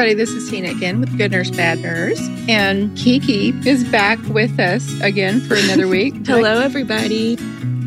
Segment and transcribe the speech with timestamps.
[0.00, 2.26] Everybody, this is Tina again with Good Nurse Bad Nurse.
[2.48, 6.26] And Kiki is back with us again for another week.
[6.26, 7.36] Hello, everybody.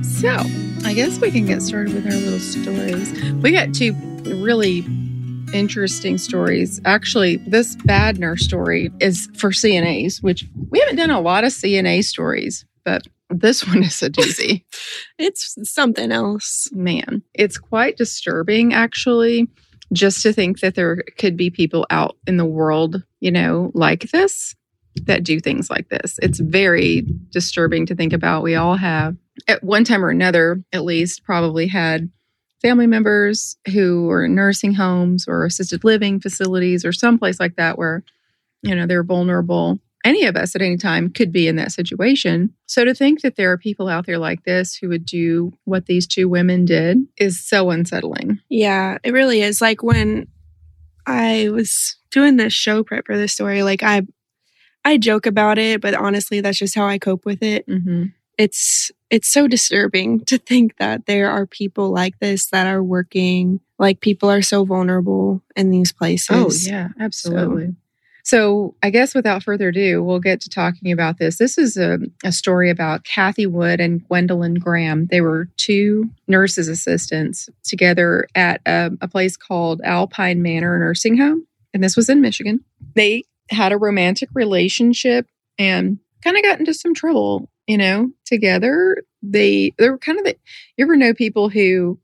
[0.03, 0.29] So,
[0.85, 3.19] I guess we can get started with our little stories.
[3.41, 3.93] We got two
[4.25, 4.85] really
[5.55, 6.79] interesting stories.
[6.85, 11.51] Actually, this bad nurse story is for CNAs, which we haven't done a lot of
[11.51, 14.65] CNA stories, but this one is a doozy.
[15.17, 16.69] It's something else.
[16.73, 19.47] Man, it's quite disturbing, actually,
[19.93, 24.11] just to think that there could be people out in the world, you know, like
[24.11, 24.55] this
[25.05, 26.19] that do things like this.
[26.21, 28.43] It's very disturbing to think about.
[28.43, 29.15] We all have,
[29.47, 32.11] at one time or another, at least, probably had
[32.61, 37.77] family members who were in nursing homes or assisted living facilities or someplace like that
[37.77, 38.03] where,
[38.61, 39.79] you know, they're vulnerable.
[40.03, 42.53] Any of us at any time could be in that situation.
[42.65, 45.85] So to think that there are people out there like this who would do what
[45.85, 48.39] these two women did is so unsettling.
[48.49, 49.61] Yeah, it really is.
[49.61, 50.27] Like when
[51.05, 54.01] I was doing this show prep for this story, like I
[54.85, 57.65] I joke about it, but honestly that's just how I cope with it.
[57.67, 58.05] Mm-hmm.
[58.37, 63.61] It's it's so disturbing to think that there are people like this that are working
[63.79, 66.29] like people are so vulnerable in these places.
[66.31, 67.67] Oh, yeah, absolutely.
[67.67, 67.75] So,
[68.81, 71.37] I guess without further ado, we'll get to talking about this.
[71.37, 75.07] This is a, a story about Kathy Wood and Gwendolyn Graham.
[75.07, 81.45] They were two nurses assistants together at a, a place called Alpine Manor Nursing Home.
[81.73, 82.63] And this was in Michigan.
[82.95, 85.27] They had a romantic relationship
[85.59, 89.03] and kind of got into some trouble, you know, together.
[89.21, 90.37] They they were kind of the
[90.77, 91.99] you ever know people who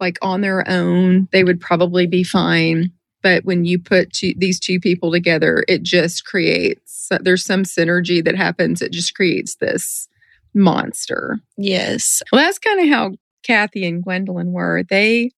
[0.00, 2.92] like on their own, they would probably be fine.
[3.22, 8.24] But when you put two, these two people together, it just creates, there's some synergy
[8.24, 8.80] that happens.
[8.80, 10.08] It just creates this
[10.54, 11.38] monster.
[11.56, 12.22] Yes.
[12.32, 13.12] Well, that's kind of how
[13.42, 14.82] Kathy and Gwendolyn were.
[14.88, 15.32] They,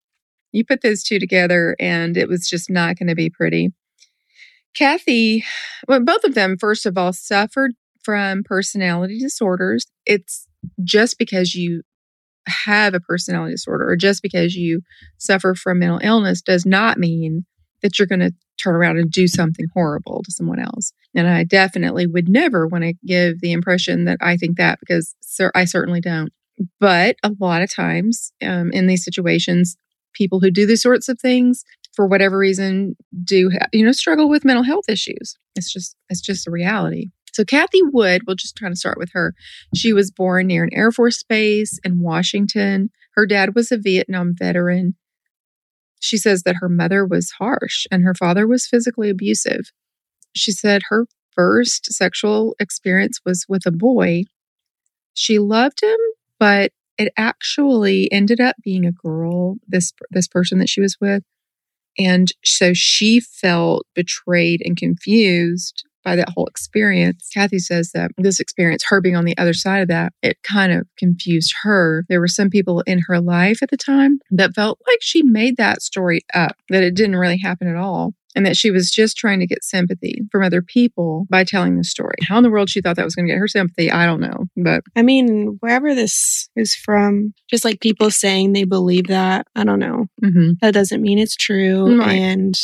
[0.52, 3.72] you put those two together and it was just not going to be pretty.
[4.74, 5.44] Kathy,
[5.88, 9.86] well, both of them, first of all, suffered from personality disorders.
[10.06, 10.46] It's
[10.82, 11.82] just because you
[12.46, 14.80] have a personality disorder or just because you
[15.18, 17.44] suffer from mental illness does not mean
[17.82, 18.32] that you're going to
[18.62, 20.92] turn around and do something horrible to someone else.
[21.14, 25.14] And I definitely would never want to give the impression that I think that because
[25.20, 26.32] sir, I certainly don't.
[26.78, 29.76] But a lot of times um, in these situations,
[30.14, 34.28] people who do these sorts of things for whatever reason do ha- you know struggle
[34.28, 35.36] with mental health issues.
[35.56, 37.10] It's just it's just a reality.
[37.32, 39.34] So Kathy Wood, we'll just try to start with her.
[39.74, 42.90] She was born near an Air Force base in Washington.
[43.14, 44.96] Her dad was a Vietnam veteran.
[46.02, 49.70] She says that her mother was harsh and her father was physically abusive.
[50.34, 54.24] She said her first sexual experience was with a boy.
[55.14, 55.96] She loved him,
[56.40, 61.22] but it actually ended up being a girl, this this person that she was with.
[61.96, 67.28] And so she felt betrayed and confused by that whole experience.
[67.32, 70.72] Kathy says that this experience, her being on the other side of that, it kind
[70.72, 72.04] of confused her.
[72.08, 75.56] There were some people in her life at the time that felt like she made
[75.56, 78.14] that story up, that it didn't really happen at all.
[78.34, 81.84] And that she was just trying to get sympathy from other people by telling the
[81.84, 82.14] story.
[82.26, 84.22] How in the world she thought that was going to get her sympathy, I don't
[84.22, 84.46] know.
[84.56, 89.64] But I mean, wherever this is from, just like people saying they believe that, I
[89.64, 90.06] don't know.
[90.24, 90.52] mhm.
[90.62, 91.98] That doesn't mean it's true.
[91.98, 92.12] Right.
[92.12, 92.54] And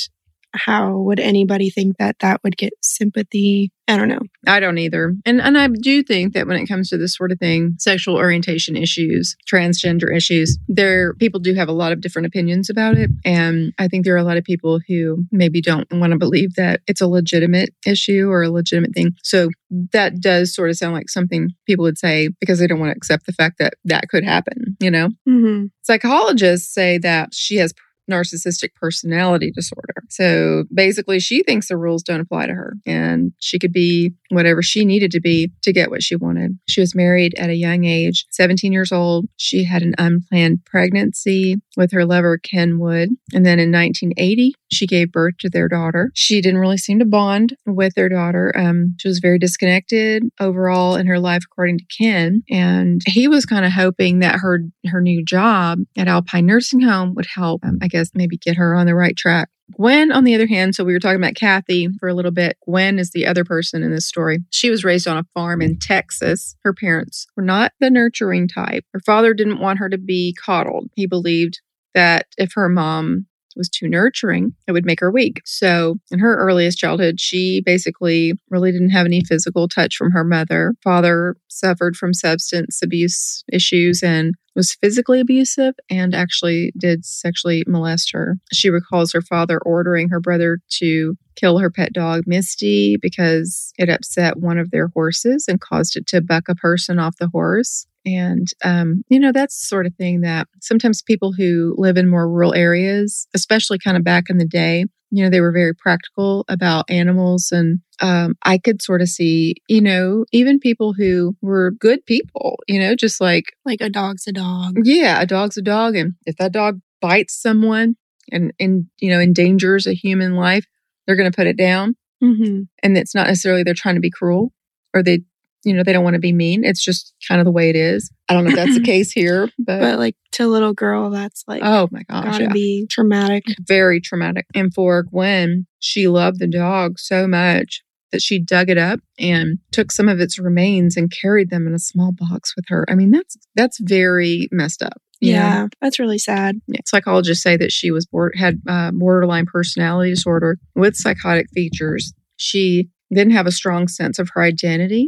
[0.58, 3.72] how would anybody think that that would get sympathy?
[3.86, 4.20] I don't know.
[4.46, 5.14] I don't either.
[5.24, 8.16] And and I do think that when it comes to this sort of thing, sexual
[8.16, 13.10] orientation issues, transgender issues, there people do have a lot of different opinions about it.
[13.24, 16.54] And I think there are a lot of people who maybe don't want to believe
[16.56, 19.12] that it's a legitimate issue or a legitimate thing.
[19.22, 19.48] So
[19.92, 22.96] that does sort of sound like something people would say because they don't want to
[22.96, 25.08] accept the fact that that could happen, you know?
[25.26, 25.66] Mm-hmm.
[25.82, 27.72] Psychologists say that she has
[28.08, 29.94] narcissistic personality disorder.
[30.08, 34.62] So basically, she thinks the rules don't apply to her and she could be whatever
[34.62, 36.58] she needed to be to get what she wanted.
[36.68, 39.26] She was married at a young age, 17 years old.
[39.36, 43.10] She had an unplanned pregnancy with her lover, Ken Wood.
[43.32, 46.10] And then in 1980, she gave birth to their daughter.
[46.14, 48.52] She didn't really seem to bond with their daughter.
[48.56, 52.42] Um, she was very disconnected overall in her life, according to Ken.
[52.50, 57.14] And he was kind of hoping that her her new job at Alpine Nursing Home
[57.14, 59.48] would help, um, I guess, maybe get her on the right track.
[59.72, 62.56] Gwen, on the other hand, so we were talking about Kathy for a little bit.
[62.64, 64.38] Gwen is the other person in this story.
[64.50, 66.56] She was raised on a farm in Texas.
[66.64, 68.84] Her parents were not the nurturing type.
[68.94, 70.88] Her father didn't want her to be coddled.
[70.94, 71.60] He believed
[71.94, 73.26] that if her mom
[73.58, 75.42] was too nurturing, it would make her weak.
[75.44, 80.24] So, in her earliest childhood, she basically really didn't have any physical touch from her
[80.24, 80.74] mother.
[80.82, 88.10] Father suffered from substance abuse issues and was physically abusive and actually did sexually molest
[88.12, 88.36] her.
[88.52, 93.88] She recalls her father ordering her brother to kill her pet dog, Misty, because it
[93.88, 97.86] upset one of their horses and caused it to buck a person off the horse.
[98.16, 102.08] And, um, you know, that's the sort of thing that sometimes people who live in
[102.08, 105.74] more rural areas, especially kind of back in the day, you know, they were very
[105.74, 107.50] practical about animals.
[107.50, 112.58] And um, I could sort of see, you know, even people who were good people,
[112.68, 114.76] you know, just like, Like a dog's a dog.
[114.84, 115.96] yeah, a dog's a dog.
[115.96, 117.96] And if that dog bites someone
[118.30, 120.66] and, and you know, endangers a human life,
[121.06, 121.96] they're going to put it down.
[122.20, 124.52] hmm And it's not necessarily they're trying to be cruel
[124.94, 125.20] or they,
[125.64, 126.64] you know, they don't want to be mean.
[126.64, 128.10] It's just kind of the way it is.
[128.28, 131.10] I don't know if that's the case here, but, But like to a little girl,
[131.10, 132.52] that's like oh my gosh, gotta yeah.
[132.52, 133.44] be traumatic.
[133.66, 134.46] very traumatic.
[134.54, 137.82] And for Gwen, she loved the dog so much
[138.12, 141.74] that she dug it up and took some of its remains and carried them in
[141.74, 142.86] a small box with her.
[142.88, 145.02] I mean, that's that's very messed up.
[145.20, 145.38] you know?
[145.38, 146.60] Yeah, that's really sad.
[146.68, 152.14] Yeah, Psychologists say that she was board, had uh, borderline personality disorder with psychotic features.
[152.36, 155.06] She didn't have a strong sense of her identity.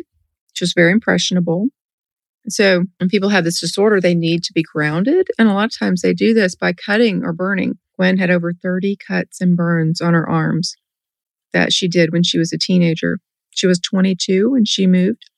[0.61, 1.69] Was very impressionable.
[2.49, 5.29] So when people have this disorder, they need to be grounded.
[5.38, 7.75] And a lot of times they do this by cutting or burning.
[7.97, 10.75] Gwen had over 30 cuts and burns on her arms
[11.52, 13.19] that she did when she was a teenager.
[13.50, 15.31] She was 22 when she moved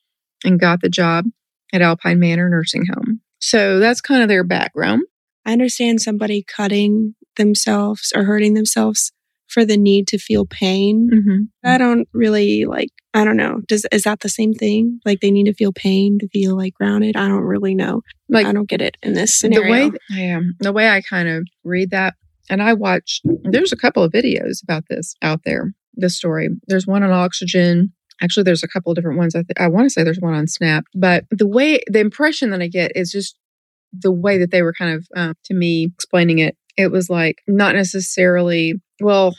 [0.43, 1.25] and got the job
[1.73, 3.21] at Alpine Manor Nursing Home.
[3.39, 5.01] So that's kind of their background.
[5.45, 9.11] I understand somebody cutting themselves or hurting themselves
[9.47, 11.09] for the need to feel pain.
[11.13, 11.67] Mm-hmm.
[11.67, 13.61] I don't really like I don't know.
[13.67, 14.99] Does is that the same thing?
[15.05, 17.15] Like they need to feel pain to feel like grounded?
[17.15, 18.01] I don't really know.
[18.29, 19.65] Like I don't get it in this scenario.
[19.65, 22.15] the way I am, the way I kind of read that,
[22.49, 23.21] and I watched.
[23.43, 25.73] There's a couple of videos about this out there.
[25.93, 26.49] This story.
[26.67, 27.93] There's one on Oxygen.
[28.21, 29.35] Actually, there's a couple of different ones.
[29.35, 32.49] I th- I want to say there's one on Snap, but the way the impression
[32.49, 33.37] that I get is just
[33.91, 36.57] the way that they were kind of um, to me explaining it.
[36.77, 38.73] It was like not necessarily.
[39.03, 39.35] Well,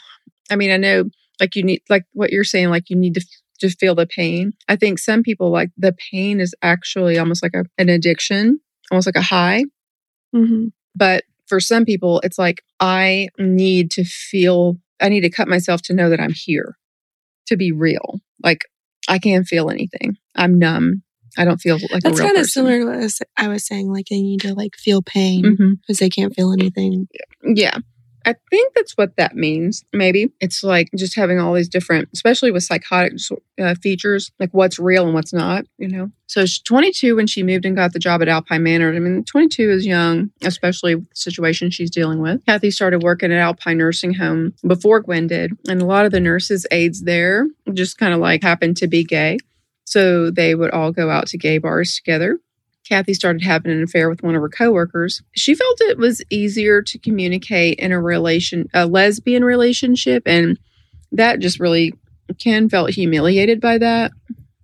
[0.51, 1.05] I mean, I know
[1.39, 3.25] like you need like what you're saying, like you need to
[3.59, 4.51] to feel the pain.
[4.67, 8.59] I think some people like the pain is actually almost like a, an addiction,
[8.91, 9.63] almost like a high.
[10.35, 10.71] Mhm.
[10.95, 15.81] But for some people, it's like, I need to feel, I need to cut myself
[15.83, 16.75] to know that I'm here,
[17.47, 18.19] to be real.
[18.43, 18.65] Like,
[19.07, 20.17] I can't feel anything.
[20.35, 21.03] I'm numb.
[21.37, 23.89] I don't feel like That's kind of similar to what I was- I was saying.
[23.91, 25.75] Like they need to like feel pain Mhm.
[25.81, 27.07] because they can't feel anything.
[27.43, 27.77] Yeah.
[28.25, 29.83] I think that's what that means.
[29.93, 33.13] Maybe it's like just having all these different, especially with psychotic
[33.61, 36.09] uh, features, like what's real and what's not, you know?
[36.27, 38.93] So she's 22 when she moved and got the job at Alpine Manor.
[38.93, 42.43] I mean, 22 is young, especially with the situation she's dealing with.
[42.45, 45.51] Kathy started working at Alpine Nursing Home before Gwen did.
[45.67, 49.03] And a lot of the nurses' aides there just kind of like happened to be
[49.03, 49.37] gay.
[49.85, 52.39] So they would all go out to gay bars together.
[52.87, 55.21] Kathy started having an affair with one of her coworkers.
[55.35, 60.59] She felt it was easier to communicate in a relation, a lesbian relationship, and
[61.11, 61.93] that just really
[62.39, 64.11] Ken felt humiliated by that.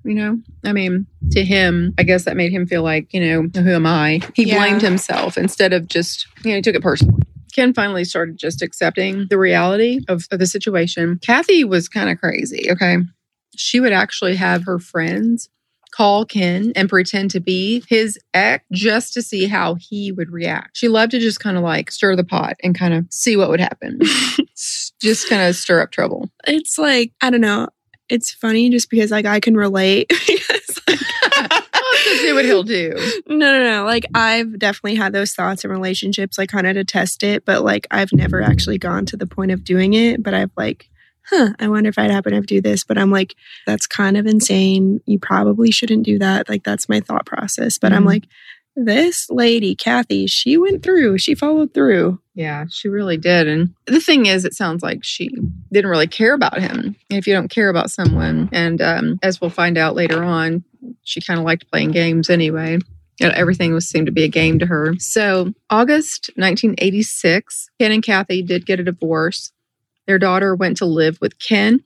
[0.03, 3.61] You know, I mean, to him, I guess that made him feel like, you know,
[3.61, 4.19] who am I?
[4.33, 4.57] He Yeah.
[4.57, 7.21] blamed himself instead of just, you know, he took it personally.
[7.53, 11.19] Ken finally started just accepting the reality of, of the situation.
[11.21, 12.71] Kathy was kind of crazy.
[12.71, 12.97] Okay.
[13.55, 15.49] She would actually have her friends
[15.91, 20.77] call Ken and pretend to be his ex just to see how he would react.
[20.77, 23.49] She loved to just kind of like stir the pot and kind of see what
[23.49, 23.99] would happen.
[25.01, 26.29] just kind of stir up trouble.
[26.47, 27.67] It's like I don't know.
[28.09, 30.09] It's funny just because like I can relate.
[30.27, 30.99] because like,
[32.05, 32.93] Let's see what he'll do.
[33.27, 33.85] no, no, no.
[33.85, 37.63] Like I've definitely had those thoughts in relationships, like kind of to test it, but
[37.63, 40.23] like I've never actually gone to the point of doing it.
[40.23, 40.89] But I've like,
[41.31, 42.83] huh, I wonder if I'd happen to do this.
[42.83, 43.35] But I'm like,
[43.65, 44.99] that's kind of insane.
[45.05, 46.49] You probably shouldn't do that.
[46.49, 47.77] Like that's my thought process.
[47.79, 48.07] But I'm Mhm.
[48.07, 48.23] like,
[48.75, 51.17] this lady, Kathy, she went through.
[51.17, 52.19] She followed through.
[52.35, 53.45] Yeah, she really did.
[53.47, 55.29] And the thing is, it sounds like she
[55.73, 56.95] didn't really care about him.
[57.09, 60.63] If you don't care about someone, and um, as we'll find out later on,
[61.03, 62.77] she kind of liked playing games anyway.
[63.19, 64.93] You know, everything was seemed to be a game to her.
[64.99, 69.51] So, August 1986, Ken and Kathy did get a divorce.
[70.11, 71.85] Their daughter went to live with Ken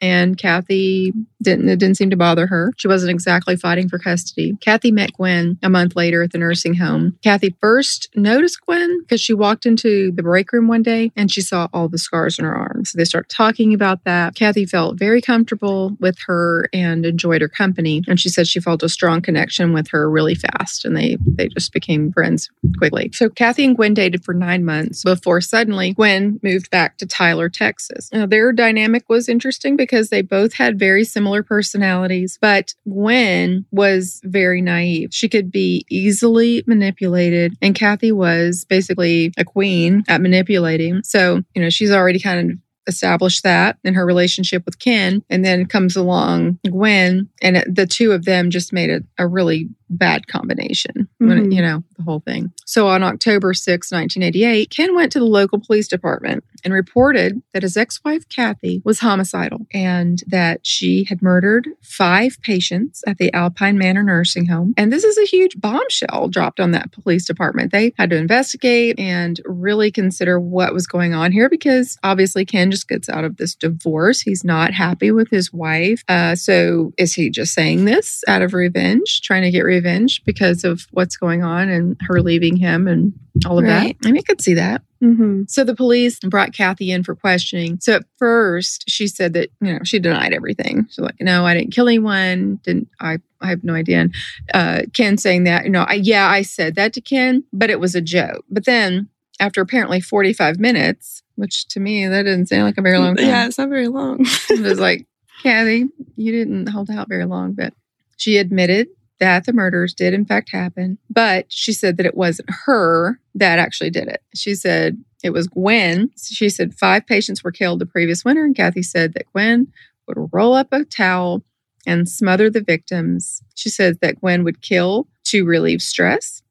[0.00, 2.72] and Kathy didn't it didn't seem to bother her.
[2.76, 4.56] She wasn't exactly fighting for custody.
[4.60, 7.18] Kathy met Gwen a month later at the nursing home.
[7.22, 11.40] Kathy first noticed Gwen because she walked into the break room one day and she
[11.40, 12.90] saw all the scars on her arms.
[12.90, 14.34] So they start talking about that.
[14.34, 18.02] Kathy felt very comfortable with her and enjoyed her company.
[18.06, 21.48] And she said she felt a strong connection with her really fast and they they
[21.48, 23.10] just became friends quickly.
[23.14, 27.48] So Kathy and Gwen dated for nine months before suddenly Gwen moved back to Tyler,
[27.48, 28.10] Texas.
[28.12, 34.20] Now, their dynamic was interesting because they both had very similar personalities, but Gwen was
[34.24, 35.10] very naive.
[35.12, 41.02] She could be easily manipulated, and Kathy was basically a queen at manipulating.
[41.02, 45.22] So, you know, she's already kind of established that in her relationship with Ken.
[45.30, 49.68] And then comes along Gwen, and the two of them just made it a really
[49.90, 51.54] bad combination, when it, Mhm.
[51.54, 52.52] you know, the whole thing.
[52.64, 57.62] So on October 6, 1988, Ken went to the local police department and reported that
[57.62, 63.32] his ex wife, Kathy, was homicidal and that she had murdered five patients at the
[63.34, 64.74] Alpine Manor nursing home.
[64.76, 67.72] And this is a huge bombshell dropped on that police department.
[67.72, 72.70] They had to investigate and really consider what was going on here because obviously Ken
[72.70, 74.20] just gets out of this divorce.
[74.20, 76.04] He's not happy with his wife.
[76.08, 79.79] Uh, so is he just saying this out of revenge, trying to get revenge
[80.24, 83.12] because of what's going on and her leaving him and
[83.46, 83.96] all of Right.
[84.00, 84.08] that?
[84.08, 84.82] I mean, I could see that.
[85.02, 85.42] Mm-hmm.
[85.48, 87.78] So the police brought Kathy in for questioning.
[87.80, 90.86] So at first, she said that you know she denied everything.
[90.90, 92.60] She's like, "No, I didn't kill anyone.
[92.64, 93.18] Didn't I?
[93.40, 94.14] I have no idea." And
[94.52, 97.80] uh, Ken saying that, you know, I, yeah, I said that to Ken, but it
[97.80, 98.44] was a joke.
[98.50, 99.08] But then
[99.40, 103.16] after apparently forty five minutes, which to me that didn't sound like a very long
[103.16, 103.26] time.
[103.26, 104.18] Yeah, it's not very long.
[104.50, 105.06] it was like,
[105.42, 107.72] Kathy, you didn't hold out very long, but
[108.18, 108.88] she admitted
[109.20, 113.58] that the murders did in fact happen, but she said that it wasn't her that
[113.58, 114.22] actually did it.
[114.34, 116.10] She said it was Gwen.
[116.20, 119.68] She said five patients were killed the previous winter, and Kathy said that Gwen
[120.08, 121.42] would roll up a towel
[121.86, 123.42] and smother the victims.
[123.54, 126.42] She said that Gwen would kill to relieve stress.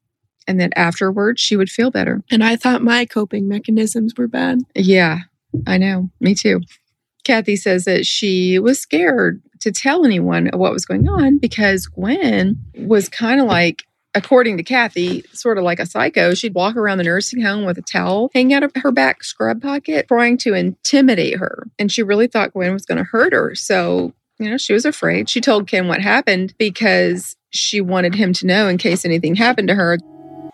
[0.48, 2.24] And that afterwards she would feel better.
[2.32, 4.62] and I thought my coping mechanisms were bad.
[4.74, 5.20] Yeah,
[5.68, 6.10] I know.
[6.20, 6.62] Me too.
[7.24, 12.58] Kathy says that she was scared to tell anyone what was going on because Gwen
[12.76, 13.84] was kind of like,
[14.16, 16.34] according to Kathy, sort of like a psycho.
[16.34, 19.62] She'd walk around the nursing home with a towel hanging out of her back scrub
[19.62, 21.68] pocket, trying to intimidate her.
[21.78, 23.54] And she really thought Gwen was going to hurt her.
[23.54, 25.30] So, you know, she was afraid.
[25.30, 29.68] She told Ken what happened because she wanted him to know in case anything happened
[29.68, 29.98] to her.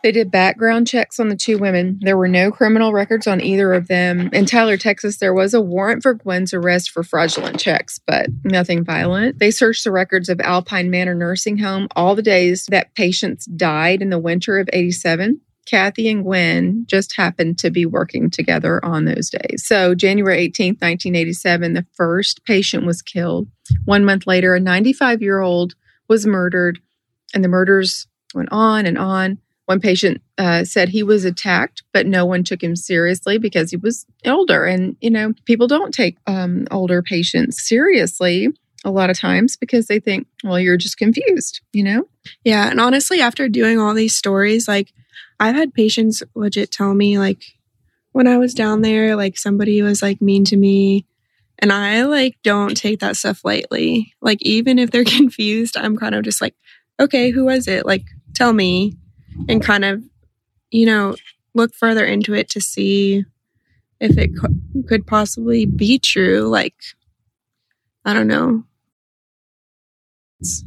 [0.06, 1.98] They did background checks on the two women.
[2.00, 4.30] There were no criminal records on either of them.
[4.34, 8.84] In Tyler, Texas, there was a warrant for Gwen's arrest for fraudulent checks, but nothing
[8.84, 9.40] violent.
[9.40, 14.04] They searched the records of Alpine Manor Nursing Home all the days that patients died
[14.04, 15.42] in the winter of 87.
[15.66, 19.66] Kathy and Gwen just happened to be working together on those days.
[19.66, 23.48] So, January 18th, 1987, the first patient was killed.
[23.86, 25.74] One month later, a 95 year old
[26.08, 26.80] was murdered,
[27.34, 29.40] and the murders went on and on.
[29.66, 33.78] One patient uh, said he was attacked, but no one took him seriously because he
[33.78, 34.66] was older.
[34.66, 38.50] And, you know, people don't take um, older patients seriously
[38.84, 42.08] a lot of times because they think, well, you're just confused, you know?
[42.44, 44.94] Yeah, and honestly, after doing all these stories, like
[45.40, 47.44] I've had patients legit tell me, like
[48.12, 51.06] when I was down there, like somebody was like mean to me,
[51.60, 54.14] and I like don't take that stuff lightly.
[54.22, 56.56] Like even if they're confused, I'm kind of just like,
[57.00, 57.86] okay, who was it?
[57.86, 58.94] Like tell me,
[59.50, 60.04] and kind of,
[60.72, 61.16] you know,
[61.54, 63.24] look further into it to see
[64.00, 66.42] if it co- could possibly be true.
[66.42, 66.76] Like
[68.06, 68.64] I don't know.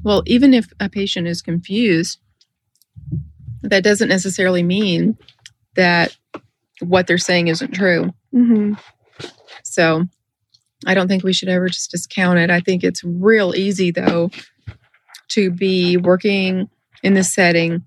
[0.02, 2.18] Well, even if a patient is confused,
[3.62, 5.16] that doesn't necessarily mean
[5.76, 6.16] that
[6.80, 8.12] what they're saying isn't true.
[8.34, 8.74] Mm-hmm.
[9.62, 10.04] So
[10.86, 12.50] I don't think we should ever just discount it.
[12.50, 14.30] I think it's real easy, though,
[15.28, 16.68] to be working
[17.02, 17.84] in this setting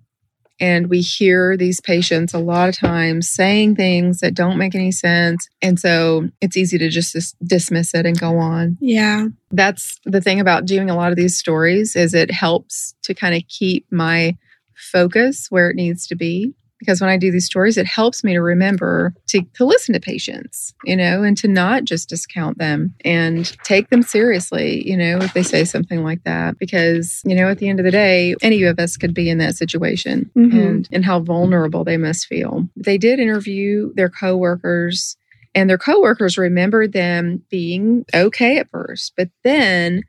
[0.61, 4.91] and we hear these patients a lot of times saying things that don't make any
[4.91, 5.49] sense.
[5.61, 8.77] And so it's easy to just dis- dismiss it and go on.
[8.79, 9.27] Yeah.
[9.51, 13.35] That's the thing about doing a lot of these stories is it helps to kind
[13.35, 14.37] of keep my
[14.75, 18.33] focus where it needs to be because when I do these stories, it helps me
[18.33, 22.93] to remember to, to listen to patients, you know, and to not just discount them
[23.05, 26.57] and take them seriously, you know, if they say something like that.
[26.57, 29.37] Because, you know, at the end of the day, any of us could be in
[29.37, 30.53] that situation Mhm.
[30.53, 32.67] and, and how vulnerable they must feel.
[32.75, 35.17] They did interview their coworkers
[35.53, 40.01] and their coworkers remembered them being okay at first, but then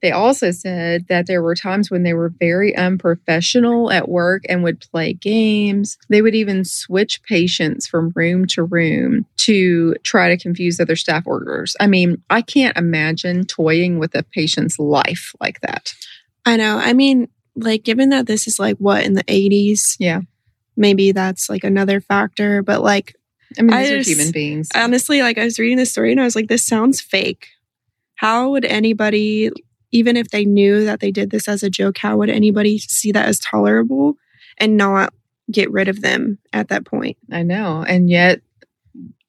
[0.00, 4.62] They also said that there were times when they were very unprofessional at work and
[4.62, 5.98] would play games.
[6.08, 11.24] They would even switch patients from room to room to try to confuse other staff
[11.26, 11.74] workers.
[11.80, 15.92] I mean, I can't imagine toying with a patient's life like that.
[16.46, 16.78] I know.
[16.78, 19.96] I mean, like, given that this is like what in the 80s?
[19.98, 20.20] Yeah.
[20.76, 23.16] Maybe that's like another factor, but like,
[23.58, 24.68] I mean, I these just- are human beings.
[24.74, 27.48] honestly, like, I was reading this story and I was like, this sounds fake.
[28.14, 29.50] How would anybody,
[29.90, 33.12] even if they knew that they did this as a joke, how would anybody see
[33.12, 34.16] that as tolerable
[34.58, 35.12] and not
[35.50, 37.16] get rid of them at that point?
[37.32, 37.84] I know.
[37.86, 38.40] And yet,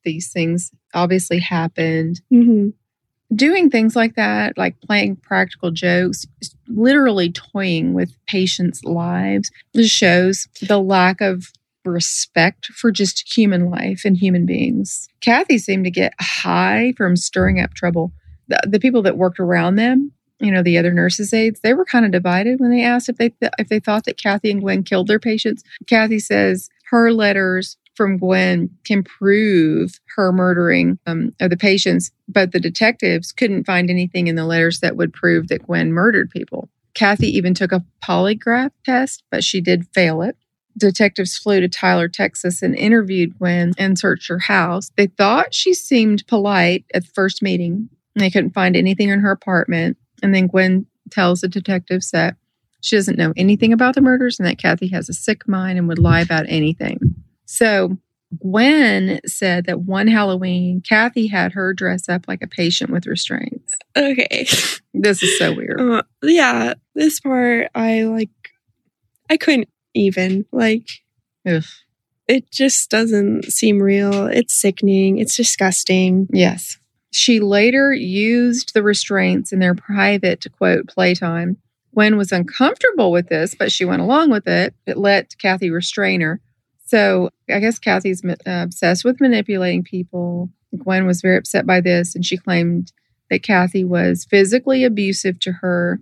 [0.03, 2.21] these things obviously happened.
[2.31, 2.69] Mm-hmm.
[3.35, 6.25] Doing things like that, like playing practical jokes,
[6.67, 11.51] literally toying with patients' lives, just shows the lack of
[11.85, 15.07] respect for just human life and human beings.
[15.21, 18.11] Kathy seemed to get high from stirring up trouble.
[18.47, 21.85] The, the people that worked around them, you know, the other nurses' aides, they were
[21.85, 24.61] kind of divided when they asked if they th- if they thought that Kathy and
[24.61, 25.63] Gwen killed their patients.
[25.87, 32.53] Kathy says her letters from Gwen can prove her murdering um, of the patients, but
[32.53, 36.69] the detectives couldn't find anything in the letters that would prove that Gwen murdered people.
[36.93, 40.37] Kathy even took a polygraph test, but she did fail it.
[40.77, 44.91] Detectives flew to Tyler, Texas, and interviewed Gwen and searched her house.
[44.95, 47.89] They thought she seemed polite at the first meeting.
[48.15, 49.97] and They couldn't find anything in her apartment.
[50.21, 52.35] And then Gwen tells the detectives that
[52.81, 55.87] she doesn't know anything about the murders and that Kathy has a sick mind and
[55.87, 56.99] would lie about anything.
[57.45, 57.97] So
[58.39, 63.73] Gwen said that one Halloween, Kathy had her dress up like a patient with restraints.
[63.97, 64.47] Okay.
[64.93, 65.79] This is so weird.
[65.79, 68.29] Uh, yeah, this part I like.
[69.29, 70.87] I couldn't even like.
[71.47, 71.63] Ugh.
[72.27, 74.27] It just doesn't seem real.
[74.27, 75.17] It's sickening.
[75.17, 76.27] It's disgusting.
[76.31, 76.77] Yes.
[77.11, 81.57] She later used the restraints in their private, to quote, playtime.
[81.93, 84.75] Gwen was uncomfortable with this, but she went along with it.
[84.85, 86.39] It let Kathy restrain her.
[86.85, 90.49] So I guess Kathy's uh, obsessed with manipulating people.
[90.77, 92.91] Gwen was very upset by this, and she claimed
[93.29, 95.99] that Kathy was physically abusive to her.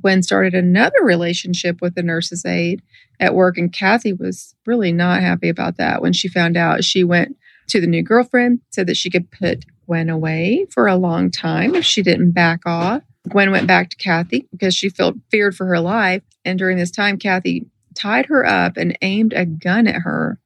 [0.00, 2.82] Gwen started another relationship with the nurse's aide
[3.20, 6.02] at work, and Kathy was really not happy about that.
[6.02, 7.36] When she found out, she went
[7.68, 11.74] to the new girlfriend, said that she could put Gwen away for a long time
[11.74, 13.02] if she didn't back off.
[13.26, 16.22] Gwen went back to Kathy because she felt feared for her life.
[16.44, 20.38] And during this time, Kathy tied her up and aimed a gun at her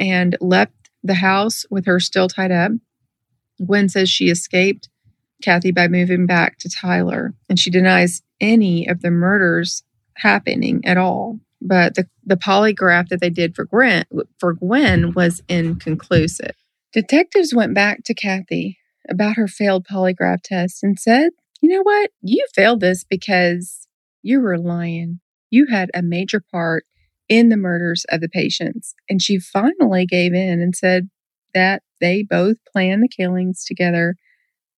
[0.00, 2.72] and left the house with her still tied up.
[3.64, 4.88] Gwen says she escaped
[5.42, 9.82] Kathy by moving back to Tyler, and she denies any of the murders
[10.16, 11.38] happening at all.
[11.60, 14.06] But the, the polygraph that they did for Gwen,
[14.38, 16.54] for Gwen was inconclusive.
[16.94, 18.78] Detectives went back to Kathy
[19.10, 21.30] about her failed polygraph test and said,
[21.60, 22.12] You know what?
[22.22, 23.88] You failed this because
[24.22, 25.18] you were lying.
[25.50, 26.84] You had a major part
[27.28, 28.94] in the murders of the patients.
[29.10, 31.10] And she finally gave in and said
[31.52, 34.14] that they both planned the killings together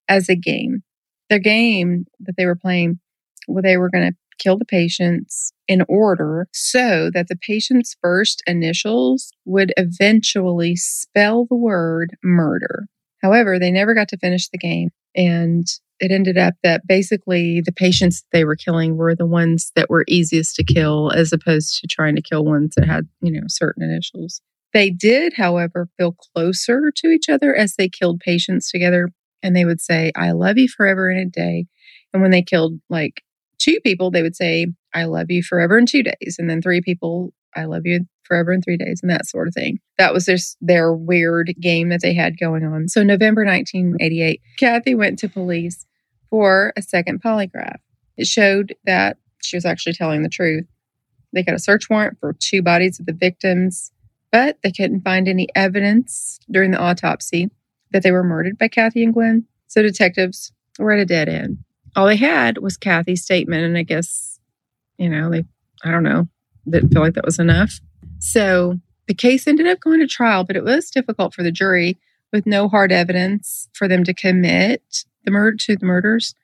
[0.09, 0.85] as a game.
[1.29, 2.99] Their game that they were playing,
[3.47, 8.43] well, they were going to kill the patients in order so that the patient's first
[8.47, 12.87] initials would eventually spell the word murder.
[13.23, 14.91] However, they never got to finish the game.
[15.15, 15.67] And
[15.99, 20.05] it ended up that basically the patients they were killing were the ones that were
[20.09, 23.83] easiest to kill as opposed to trying to kill ones that had, you know, certain
[23.83, 24.43] initials.
[24.75, 29.09] They did, however, feel closer to each other as they killed patients together.
[29.43, 31.67] And they would say, I love you forever and a day.
[32.13, 33.23] And when they killed like
[33.59, 36.37] two people, they would say, I love you forever in two days.
[36.39, 39.55] And then three people, I love you forever in three days, and that sort of
[39.55, 39.79] thing.
[39.99, 42.89] That was just their weird game that they had going on.
[42.89, 45.87] So, November 1988, Kathy went to police
[46.29, 47.79] for a second polygraph.
[48.17, 50.67] It showed that she was actually telling the truth.
[51.33, 53.93] They got a search warrant for two bodies of the victims,
[54.33, 57.51] but they couldn't find any evidence during the autopsy
[57.93, 59.47] that they were murdered by Kathy and Gwen.
[59.69, 61.59] So, detectives were at a dead end.
[61.97, 64.39] All they had was Kathy's statement, and I guess,
[64.99, 65.45] you know, they,
[65.83, 66.29] I don't know,
[66.69, 67.81] didn't feel like that was enough.
[68.19, 71.99] So the case ended up going to trial, but it was difficult for the jury
[72.33, 76.35] with no hard evidence for them to commit the murder to the murders,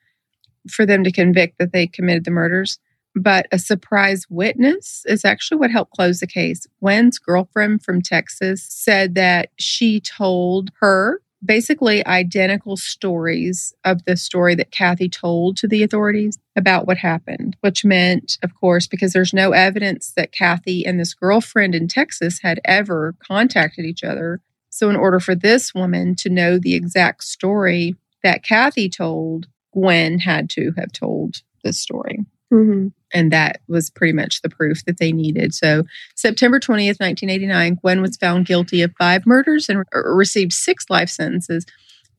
[0.69, 2.79] for them to convict that they committed the murders.
[3.15, 6.65] But a surprise witness is actually what helped close the case.
[6.79, 14.55] Gwen's girlfriend from Texas said that she told her basically identical stories of the story
[14.55, 19.33] that Kathy told to the authorities about what happened, which meant, of course, because there's
[19.33, 24.41] no evidence that Kathy and this girlfriend in Texas had ever contacted each other.
[24.69, 30.19] So, in order for this woman to know the exact story that Kathy told, Gwen
[30.19, 32.25] had to have told this story.
[32.53, 35.55] Hmm And that was pretty much the proof that they needed.
[35.55, 35.83] So,
[36.15, 41.09] September 20th, 1989, Gwen was found guilty of five murders and re- received six life
[41.09, 41.65] sentences.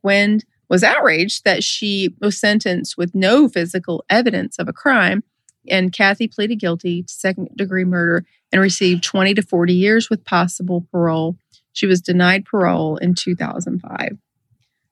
[0.03, 5.23] Gwen was outraged that she was sentenced with no physical evidence of a crime.
[5.71, 10.25] And Kathy pleaded guilty to second degree murder and received 20 to 40 years with
[10.25, 11.37] possible parole.
[11.73, 14.19] She was denied parole in 2005.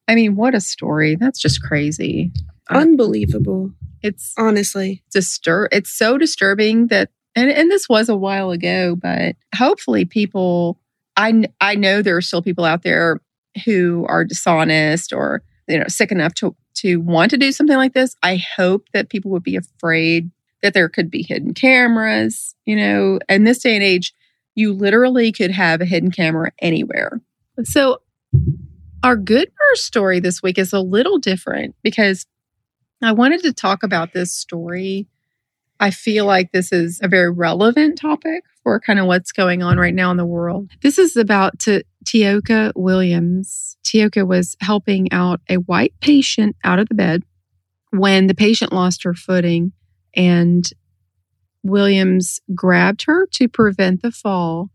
[0.08, 1.16] I mean, what a story.
[1.16, 2.32] That's just crazy.
[2.70, 3.72] Unbelievable.
[4.02, 5.02] It's Honestly.
[5.12, 10.78] disturb it's so disturbing that and, and this was a while ago but hopefully people
[11.16, 13.20] I, I know there are still people out there
[13.64, 17.94] who are dishonest or you know sick enough to to want to do something like
[17.94, 20.30] this i hope that people would be afraid
[20.62, 24.14] that there could be hidden cameras you know in this day and age
[24.54, 27.20] you literally could have a hidden camera anywhere
[27.62, 28.00] so
[29.02, 32.26] our good nurse story this week is a little different because
[33.02, 35.08] I wanted to talk about this story.
[35.80, 39.78] I feel like this is a very relevant topic for kind of what's going on
[39.78, 40.70] right now in the world.
[40.82, 43.76] This is about T- Tioka Williams.
[43.82, 47.24] Tioka was helping out a white patient out of the bed
[47.90, 49.72] when the patient lost her footing
[50.14, 50.70] and
[51.64, 54.70] Williams grabbed her to prevent the fall.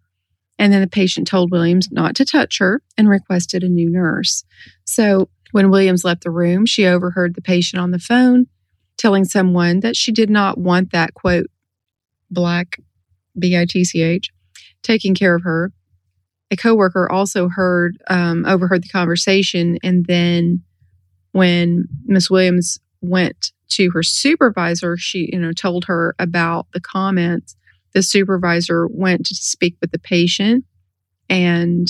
[0.60, 4.44] And then the patient told Williams not to touch her and requested a new nurse.
[4.86, 8.48] So when Williams left the room, she overheard the patient on the phone
[8.98, 11.46] telling someone that she did not want that quote,
[12.32, 12.78] black,
[13.38, 14.32] B I T C H,
[14.82, 15.72] taking care of her.
[16.50, 19.78] A coworker also heard, um, overheard the conversation.
[19.84, 20.64] And then
[21.34, 27.56] when Miss Williams went to her supervisor, she, you know, told her about the comments.
[27.98, 30.66] The supervisor went to speak with the patient
[31.30, 31.88] and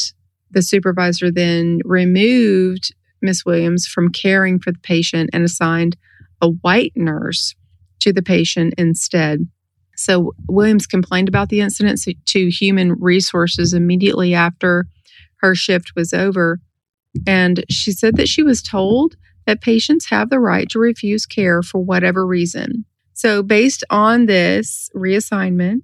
[0.49, 5.97] the supervisor then removed Miss Williams from caring for the patient and assigned
[6.41, 7.55] a white nurse
[7.99, 9.49] to the patient instead.
[9.97, 14.85] So Williams complained about the incident to human resources immediately after
[15.41, 16.61] her shift was over.
[17.27, 21.61] And she said that she was told that patients have the right to refuse care
[21.61, 22.85] for whatever reason.
[23.11, 25.81] So, based on this reassignment,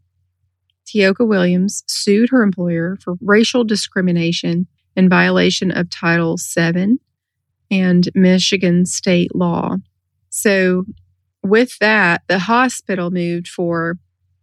[0.87, 6.99] Tioka Williams sued her employer for racial discrimination in violation of Title VII
[7.71, 9.77] and Michigan state law.
[10.29, 10.85] So,
[11.41, 13.97] with that, the hospital moved for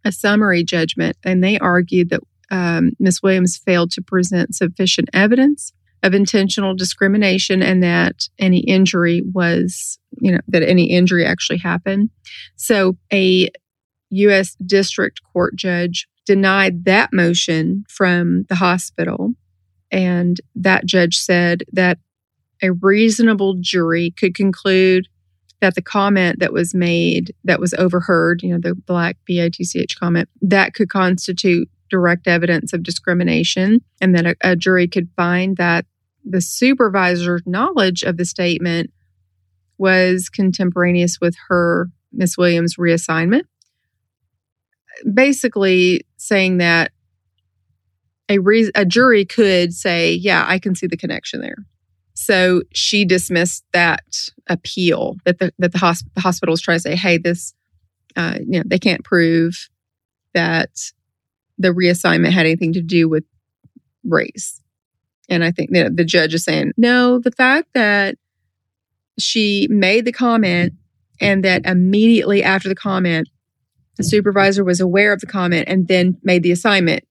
[0.05, 3.23] a summary judgment, and they argued that um, Ms.
[3.23, 5.73] Williams failed to present sufficient evidence
[6.03, 12.09] of intentional discrimination and that any injury was, you know, that any injury actually happened.
[12.55, 13.49] So, a
[14.11, 14.55] U.S.
[14.65, 19.33] District Court judge denied that motion from the hospital.
[19.91, 21.97] And that judge said that
[22.61, 25.07] a reasonable jury could conclude
[25.59, 30.29] that the comment that was made, that was overheard, you know, the black BITCH comment,
[30.41, 35.85] that could constitute direct evidence of discrimination, and that a, a jury could find that
[36.23, 38.91] the supervisor's knowledge of the statement
[39.77, 43.43] was contemporaneous with her, Miss Williams' reassignment.
[45.13, 46.91] Basically, saying that
[48.29, 51.57] a, re- a jury could say, Yeah, I can see the connection there.
[52.13, 54.03] So she dismissed that
[54.47, 57.53] appeal that the that the, hosp- the to say, hey, this,
[58.15, 59.69] uh, you know, they can't prove
[60.33, 60.69] that
[61.57, 63.23] the reassignment had anything to do with
[64.03, 64.61] race.
[65.29, 68.15] And I think you know, the judge is saying, no, the fact that
[69.17, 70.73] she made the comment
[71.19, 73.29] and that immediately after the comment,
[73.97, 77.03] the supervisor was aware of the comment and then made the assignment.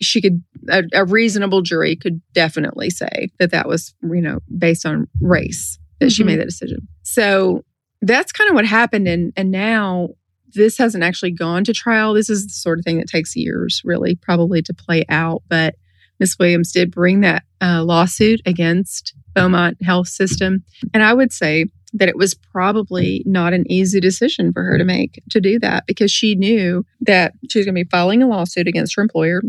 [0.00, 4.84] She could a, a, reasonable jury could definitely say that that was you know based
[4.84, 6.10] on race that mm-hmm.
[6.10, 6.88] she made that decision.
[7.02, 7.64] So
[8.02, 10.08] that's kind of what happened and and now
[10.52, 12.14] this hasn't actually gone to trial.
[12.14, 15.74] This is the sort of thing that takes years really probably to play out but
[16.20, 21.66] miss williams did bring that uh, lawsuit against beaumont health system and i would say
[21.92, 25.84] that it was probably not an easy decision for her to make to do that
[25.86, 29.40] because she knew that she was going to be filing a lawsuit against her employer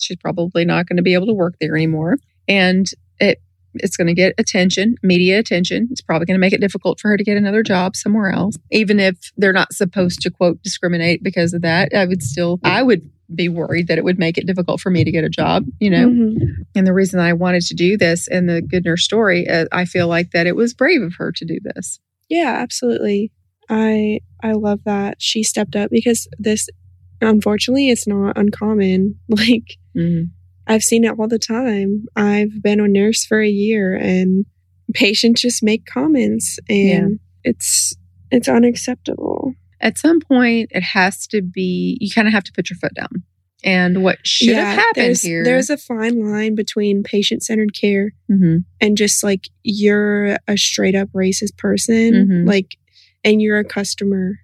[0.00, 2.16] she's probably not going to be able to work there anymore.
[2.48, 2.86] And
[3.74, 5.88] it's going to get attention, media attention.
[5.90, 8.56] It's probably going to make it difficult for her to get another job somewhere else,
[8.70, 11.94] even if they're not supposed to quote discriminate because of that.
[11.94, 15.04] I would still, I would be worried that it would make it difficult for me
[15.04, 16.08] to get a job, you know.
[16.08, 16.62] Mm-hmm.
[16.74, 19.84] And the reason I wanted to do this in the good nurse story, uh, I
[19.84, 22.00] feel like that it was brave of her to do this.
[22.28, 23.32] Yeah, absolutely.
[23.68, 26.68] I I love that she stepped up because this
[27.20, 29.18] unfortunately it's not uncommon.
[29.28, 30.24] Like mm-hmm.
[30.66, 32.06] I've seen it all the time.
[32.16, 34.44] I've been a nurse for a year and
[34.94, 37.94] patients just make comments and it's
[38.30, 39.54] it's unacceptable.
[39.80, 42.94] At some point, it has to be, you kind of have to put your foot
[42.94, 43.24] down.
[43.64, 45.42] And what should have happened there's, here.
[45.44, 48.64] There's a fine line between patient centered care Mhm.
[48.80, 52.46] and just like you're a straight up racist person, Mhm.
[52.46, 52.76] like,
[53.24, 54.38] and you're a customer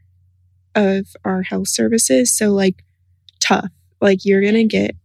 [0.74, 2.36] of our health services.
[2.36, 2.82] So, like,
[3.40, 3.70] tough.
[4.00, 4.96] Like, you're going to get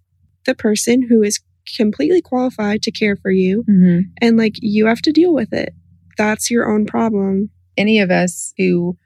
[0.45, 1.39] the person who is
[1.77, 4.05] completely qualified to care for you, Mhm.
[4.21, 5.73] and like, you have to deal with it.
[6.17, 7.49] That's your own problem.
[7.77, 8.97] any of us who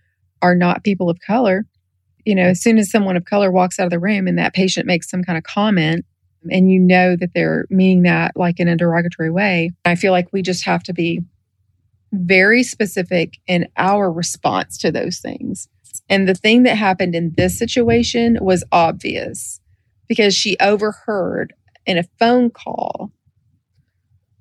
[0.42, 1.66] are not people of color,
[2.26, 4.56] you know, as soon as someone of color walks out of the room and that
[4.56, 6.04] patient makes some kind of comment
[6.50, 10.34] and you know that they're meaning that like in a derogatory way, I feel like
[10.34, 11.22] we just have to be
[12.12, 15.68] very specific in our response to those things.
[16.10, 19.60] And the thing that happened in this situation was obvious
[20.08, 21.54] because she overheard
[21.86, 23.12] in a phone call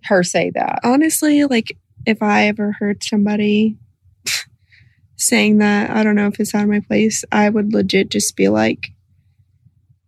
[0.05, 0.81] her say that.
[0.85, 3.79] honestly, like if I ever heard somebody
[5.16, 8.37] saying that, I don't know if it's out of my place, I would legit just
[8.37, 8.90] be like,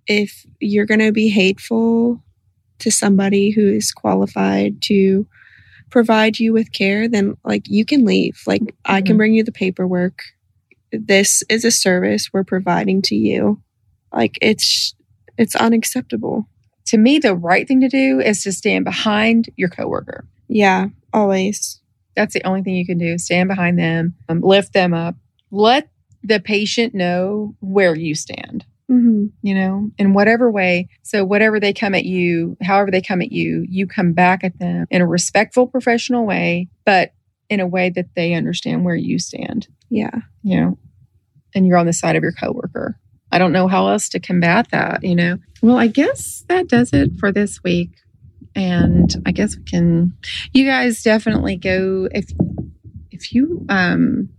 [0.06, 2.22] if you're going to be hateful
[2.80, 5.26] to somebody who is qualified to
[5.90, 8.40] provide you with care, then like you can leave.
[8.46, 9.18] Like I can Mhm.
[9.18, 10.20] bring you the paperwork.
[10.92, 13.62] This is a service we're providing to you.
[14.12, 14.94] Like it's
[15.38, 16.48] it's unacceptable.
[16.86, 20.26] To me, the right thing to do is to stand behind your coworker.
[20.48, 21.80] Yeah, always.
[22.14, 23.18] That's the only thing you can do.
[23.18, 25.16] Stand behind them, um, lift them up,
[25.50, 25.88] let
[26.22, 30.88] the patient know where you stand, hmm you know, in whatever way.
[31.02, 34.58] So, whatever they come at you, however they come at you, you come back at
[34.58, 37.12] them in a respectful, professional way, but
[37.48, 40.20] in a way that they understand where you stand, Yeah.
[40.42, 40.78] you know,
[41.54, 42.98] and you're on the side of your coworker.
[43.36, 45.36] I don't know how else to combat that, you know.
[45.60, 47.90] Well, I guess that does it for this week.
[48.54, 50.14] And I guess we can
[50.54, 52.30] you guys definitely go if
[53.10, 54.30] if you um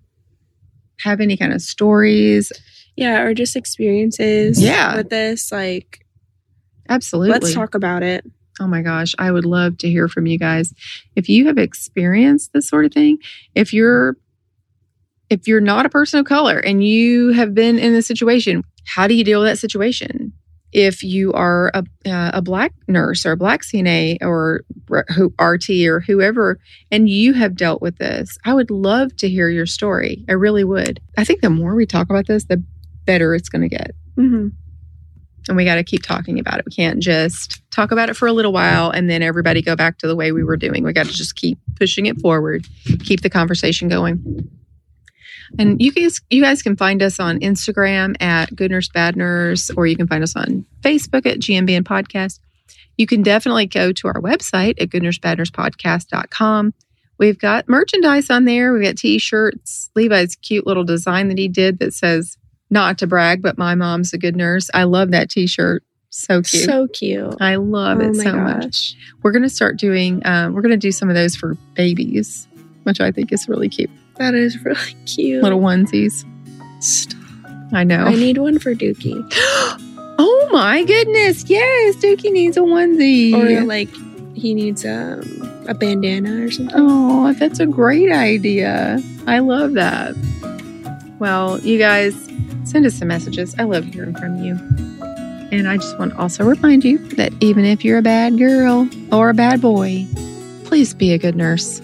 [1.02, 2.52] have any kind of stories,
[2.96, 4.96] Yeah, or just experiences Yeah.
[4.96, 5.52] with this.
[5.52, 6.04] Like,
[6.90, 7.34] absolutely.
[7.34, 8.26] let's talk about it.
[8.60, 10.74] Oh my gosh, I would love to hear from you guys.
[11.16, 13.20] If you have experienced this sort of thing,
[13.54, 14.18] if you're
[15.30, 19.08] if you're not a person of color and you have been in this situation, how
[19.08, 20.34] do you deal with that situation?
[20.74, 24.64] If you are a, uh, a black nurse or a black CNA or
[25.16, 26.60] who RT or whoever,
[26.92, 30.26] and you have dealt with this, I would love to hear your story.
[30.28, 31.00] I really would.
[31.18, 32.62] I think the more we talk about this, the
[33.06, 34.48] better it's going to get Mm-hmm.
[35.48, 36.66] and we got to keep talking about it.
[36.66, 40.00] We can't just talk about it for a little while and then everybody go back
[40.00, 40.84] to the way we were doing.
[40.84, 42.66] We got to just keep pushing it forward,
[43.06, 44.50] keep the conversation going.
[45.58, 49.70] And you guys, you guys can find us on Instagram at Good Nurse Bad Nurse,
[49.72, 52.40] or you can find us on Facebook at GNBN Podcast.
[52.98, 56.74] You can definitely go to our website at goodnursebadnursepodcast.com.
[57.20, 58.74] We've got merchandise on there.
[58.74, 59.90] We've got t-shirts.
[59.96, 62.38] Levi's cute little design that he did that says
[62.70, 64.70] not to brag, but my mom's a good nurse.
[64.74, 65.84] I love that t-shirt.
[66.10, 66.64] So cute.
[66.64, 67.36] So cute.
[67.40, 68.96] I love oh it so much.
[69.24, 72.48] We're going to start doing, um, we're going to do some of those for babies,
[72.84, 73.92] which I think is really cute.
[74.18, 75.44] That is really cute.
[75.44, 76.26] Little onesies.
[76.82, 77.18] Stop.
[77.74, 78.06] I know.
[78.06, 79.26] I need one for Dookie.
[80.20, 81.50] oh my goodness.
[81.50, 81.96] Yes.
[81.98, 83.34] Dookie needs a onesie.
[83.34, 83.90] Or like
[84.36, 86.76] he needs um, a bandana or something.
[86.78, 89.02] Oh, that's a great idea.
[89.26, 90.16] I love that.
[91.20, 92.16] Well, you guys,
[92.64, 93.56] send us some messages.
[93.58, 94.54] I love hearing from you.
[95.50, 98.90] And I just want to also remind you that even if you're a bad girl
[99.12, 100.06] or a bad boy,
[100.66, 101.82] please be a good nurse.